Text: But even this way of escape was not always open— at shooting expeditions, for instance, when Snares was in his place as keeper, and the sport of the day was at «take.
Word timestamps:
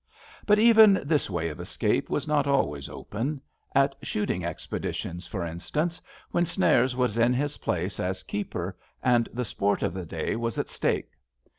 But 0.47 0.57
even 0.57 0.99
this 1.05 1.29
way 1.29 1.49
of 1.49 1.59
escape 1.59 2.09
was 2.09 2.27
not 2.27 2.47
always 2.47 2.89
open— 2.89 3.39
at 3.75 3.93
shooting 4.01 4.43
expeditions, 4.43 5.27
for 5.27 5.45
instance, 5.45 6.01
when 6.31 6.43
Snares 6.43 6.95
was 6.95 7.19
in 7.19 7.35
his 7.35 7.59
place 7.59 7.99
as 7.99 8.23
keeper, 8.23 8.75
and 9.03 9.29
the 9.31 9.45
sport 9.45 9.83
of 9.83 9.93
the 9.93 10.07
day 10.07 10.35
was 10.35 10.57
at 10.57 10.65
«take. 10.69 11.11